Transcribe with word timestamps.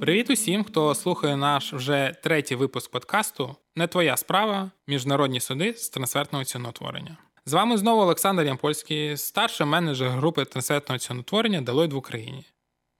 Привіт 0.00 0.30
усім, 0.30 0.64
хто 0.64 0.94
слухає 0.94 1.36
наш 1.36 1.72
вже 1.72 2.14
третій 2.22 2.54
випуск 2.54 2.90
подкасту 2.90 3.56
Не 3.76 3.86
твоя 3.86 4.16
справа. 4.16 4.70
Міжнародні 4.86 5.40
суди 5.40 5.74
з 5.74 5.88
трансфертного 5.88 6.44
ціноутворення. 6.44 7.16
З 7.46 7.52
вами 7.52 7.76
знову 7.76 8.02
Олександр 8.02 8.42
Ямпольський, 8.42 9.16
старший 9.16 9.66
менеджер 9.66 10.10
групи 10.10 10.44
трансфертного 10.44 10.98
ціноутворення 10.98 11.60
Deloitte 11.60 11.92
в 11.92 11.96
Україні. 11.96 12.44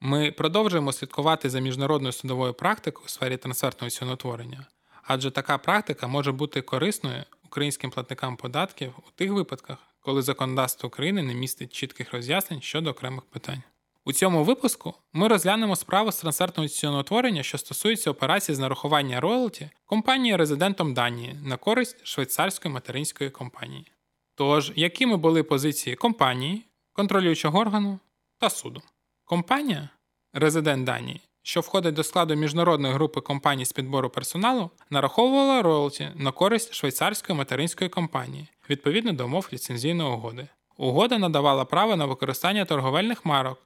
Ми 0.00 0.32
продовжуємо 0.32 0.92
слідкувати 0.92 1.50
за 1.50 1.60
міжнародною 1.60 2.12
судовою 2.12 2.54
практикою 2.54 3.06
у 3.06 3.08
сфері 3.08 3.36
трансфертного 3.36 3.90
ціноутворення, 3.90 4.66
адже 5.02 5.30
така 5.30 5.58
практика 5.58 6.06
може 6.06 6.32
бути 6.32 6.60
корисною 6.60 7.24
українським 7.44 7.90
платникам 7.90 8.36
податків 8.36 8.92
у 8.98 9.10
тих 9.14 9.32
випадках, 9.32 9.78
коли 10.00 10.22
законодавство 10.22 10.86
України 10.86 11.22
не 11.22 11.34
містить 11.34 11.72
чітких 11.72 12.12
роз'яснень 12.12 12.60
щодо 12.60 12.90
окремих 12.90 13.24
питань. 13.24 13.62
У 14.04 14.12
цьому 14.12 14.44
випуску 14.44 14.94
ми 15.12 15.28
розглянемо 15.28 15.76
справу 15.76 16.12
з 16.12 16.16
трансфертного 16.16 16.68
ціноутворення, 16.68 17.42
що 17.42 17.58
стосується 17.58 18.10
операцій 18.10 18.54
з 18.54 18.58
нарахування 18.58 19.20
роялті 19.20 19.70
компанії 19.86 20.36
резидентом 20.36 20.94
Данії 20.94 21.36
на 21.44 21.56
користь 21.56 22.06
швейцарської 22.06 22.74
материнської 22.74 23.30
компанії. 23.30 23.86
Тож, 24.34 24.72
якими 24.76 25.16
були 25.16 25.42
позиції 25.42 25.96
компанії, 25.96 26.64
контролюючого 26.92 27.58
органу 27.58 27.98
та 28.38 28.50
суду? 28.50 28.82
Компанія, 29.24 29.88
резидент 30.32 30.84
Данії, 30.84 31.20
що 31.42 31.60
входить 31.60 31.94
до 31.94 32.02
складу 32.02 32.34
міжнародної 32.34 32.94
групи 32.94 33.20
компаній 33.20 33.64
з 33.64 33.72
підбору 33.72 34.10
персоналу, 34.10 34.70
нараховувала 34.90 35.62
роялті 35.62 36.08
на 36.14 36.32
користь 36.32 36.74
швейцарської 36.74 37.38
материнської 37.38 37.90
компанії 37.90 38.48
відповідно 38.70 39.12
до 39.12 39.24
умов 39.24 39.48
ліцензійної 39.52 40.10
угоди. 40.10 40.48
Угода 40.76 41.18
надавала 41.18 41.64
право 41.64 41.96
на 41.96 42.06
використання 42.06 42.64
торговельних 42.64 43.24
марок, 43.24 43.58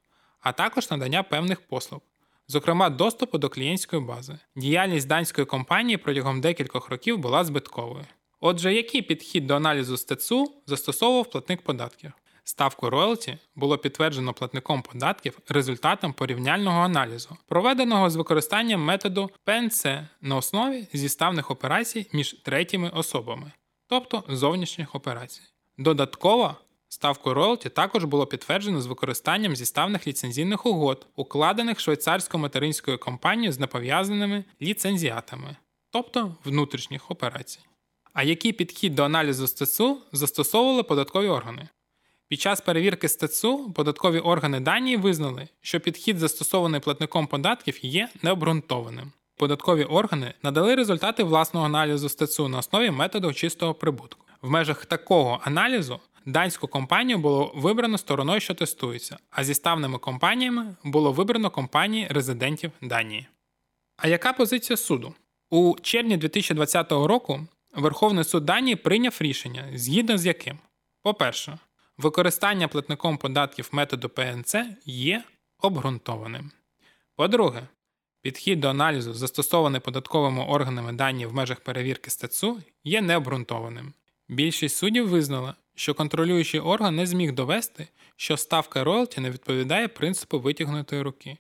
а 0.45 0.53
також 0.53 0.91
надання 0.91 1.23
певних 1.23 1.61
послуг, 1.61 2.01
зокрема 2.49 2.91
доступу 2.91 3.39
до 3.39 3.49
клієнтської 3.49 4.03
бази. 4.03 4.39
Діяльність 4.57 5.07
данської 5.07 5.47
компанії 5.47 5.97
протягом 5.97 6.41
декількох 6.41 6.89
років 6.89 7.19
була 7.19 7.45
збитковою. 7.45 8.05
Отже, 8.41 8.75
який 8.75 9.03
підхід 9.03 9.47
до 9.47 9.55
аналізу 9.55 9.97
стецу 9.97 10.53
застосовував 10.67 11.31
платник 11.31 11.63
податків? 11.63 12.13
Ставку 12.45 12.91
роялті 12.91 13.39
було 13.55 13.79
підтверджено 13.79 14.33
платником 14.33 14.83
податків 14.83 15.39
результатом 15.49 16.13
порівняльного 16.13 16.81
аналізу, 16.81 17.37
проведеного 17.47 18.11
з 18.11 18.17
використанням 18.17 18.85
методу 18.85 19.31
ПНЦ 19.45 19.87
на 20.21 20.37
основі 20.37 20.87
зіставних 20.93 21.51
операцій 21.51 22.07
між 22.13 22.33
третіми 22.33 22.89
особами, 22.95 23.53
тобто 23.87 24.25
зовнішніх 24.29 24.95
операцій. 24.95 25.43
Додатково 25.79 26.57
ставку 26.95 27.35
роялті 27.35 27.69
також 27.69 28.05
було 28.05 28.27
підтверджено 28.27 28.81
з 28.81 28.87
використанням 28.87 29.57
зіставних 29.57 30.07
ліцензійних 30.07 30.67
угод, 30.67 31.07
укладених 31.17 31.79
швейцарсько-материнською 31.79 32.99
компанією 32.99 33.53
з 33.53 33.59
непов'язаними 33.59 34.45
ліцензіатами, 34.63 35.57
тобто 35.91 36.37
внутрішніх 36.45 37.11
операцій. 37.11 37.61
А 38.13 38.23
який 38.23 38.53
підхід 38.53 38.95
до 38.95 39.05
аналізу 39.05 39.47
стецу 39.47 39.99
застосовували 40.13 40.83
податкові 40.83 41.29
органи? 41.29 41.69
Під 42.29 42.41
час 42.41 42.61
перевірки 42.61 43.09
стецу 43.09 43.73
податкові 43.73 44.19
органи 44.19 44.61
Данії 44.61 44.97
визнали, 44.97 45.49
що 45.61 45.81
підхід, 45.81 46.19
застосований 46.19 46.81
платником 46.81 47.27
податків, 47.27 47.79
є 47.83 48.09
необґрунтованим. 48.23 49.13
Податкові 49.37 49.85
органи 49.85 50.35
надали 50.43 50.75
результати 50.75 51.23
власного 51.23 51.67
аналізу 51.67 52.09
стецу 52.09 52.49
на 52.49 52.59
основі 52.59 52.91
методу 52.91 53.33
чистого 53.33 53.75
прибутку. 53.75 54.27
В 54.43 54.51
межах 54.51 54.87
такого 54.87 55.41
аналізу 55.45 56.01
данську 56.27 56.69
компанію 56.69 57.19
було 57.19 57.53
вибрано 57.55 57.99
стороною, 57.99 58.41
що 58.41 58.55
тестується, 58.55 59.19
а 59.31 59.45
зі 59.45 59.55
ставними 59.55 59.99
компаніями 59.99 60.77
було 60.85 61.13
вибрано 61.13 61.51
компанії 61.51 62.07
резидентів 62.11 62.73
Данії. 62.83 63.27
А 63.97 64.09
яка 64.09 64.33
позиція 64.33 64.77
суду? 64.77 65.15
У 65.51 65.77
червні 65.83 66.17
2020 66.17 66.93
року 66.93 67.47
Верховний 67.75 68.25
суд 68.25 68.45
Данії 68.45 68.77
прийняв 68.77 69.17
рішення, 69.21 69.69
згідно 69.75 70.19
з 70.19 70.27
яким, 70.27 70.59
по-перше, 71.03 71.59
використання 71.99 72.69
платником 72.69 73.19
податків 73.19 73.69
методу 73.73 74.09
ПНЦ 74.09 74.55
є 74.85 75.25
обґрунтованим. 75.61 76.51
По-друге, 77.17 77.69
підхід 78.23 78.61
до 78.61 78.69
аналізу, 78.69 79.15
застосований 79.15 79.81
податковими 79.81 80.45
органами 80.45 80.93
Данії 80.93 81.27
в 81.27 81.35
межах 81.35 81.61
перевірки 81.61 82.11
стецу, 82.11 82.61
є 82.85 83.03
необґрунтованим. 83.03 83.93
Більшість 84.29 84.77
суддів 84.77 85.09
визнала, 85.09 85.55
що 85.75 85.95
контролюючий 85.95 86.61
орган 86.61 86.97
не 86.97 87.07
зміг 87.07 87.33
довести, 87.33 87.89
що 88.17 88.37
ставка 88.37 88.85
роялті 88.85 89.21
не 89.21 89.31
відповідає 89.31 89.89
принципу 89.89 90.41
витягнутої 90.41 91.03
руки. 91.03 91.39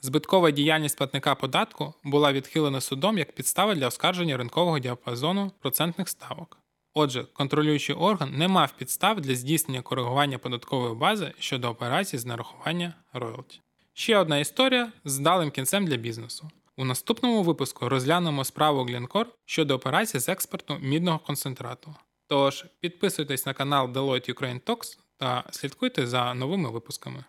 Збиткова 0.00 0.50
діяльність 0.50 0.98
платника 0.98 1.34
податку 1.34 1.94
була 2.04 2.32
відхилена 2.32 2.80
судом 2.80 3.18
як 3.18 3.32
підстава 3.32 3.74
для 3.74 3.86
оскарження 3.86 4.36
ринкового 4.36 4.78
діапазону 4.78 5.52
процентних 5.60 6.08
ставок. 6.08 6.58
Отже, 6.94 7.26
контролюючий 7.32 7.96
орган 7.96 8.38
не 8.38 8.48
мав 8.48 8.72
підстав 8.72 9.20
для 9.20 9.34
здійснення 9.34 9.82
коригування 9.82 10.38
податкової 10.38 10.94
бази 10.94 11.32
щодо 11.38 11.68
операцій 11.68 12.18
з 12.18 12.26
нарахування 12.26 12.94
роялті. 13.12 13.60
Ще 13.94 14.18
одна 14.18 14.38
історія 14.38 14.92
з 15.04 15.18
далим 15.18 15.50
кінцем 15.50 15.86
для 15.86 15.96
бізнесу. 15.96 16.50
У 16.76 16.84
наступному 16.84 17.42
випуску 17.42 17.88
розглянемо 17.88 18.44
справу 18.44 18.84
Glencore 18.84 19.26
щодо 19.44 19.74
операцій 19.74 20.18
з 20.18 20.28
експорту 20.28 20.78
мідного 20.80 21.18
концентрату. 21.18 21.94
Тож 22.32 22.64
підписуйтесь 22.80 23.46
на 23.46 23.54
канал 23.54 23.86
Deloitte 23.86 24.34
Ukraine 24.34 24.60
Talks 24.60 24.98
та 25.16 25.44
слідкуйте 25.50 26.06
за 26.06 26.34
новими 26.34 26.70
випусками. 26.70 27.24